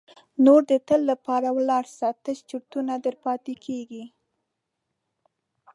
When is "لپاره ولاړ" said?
1.11-1.83